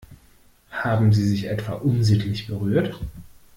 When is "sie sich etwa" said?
1.13-1.73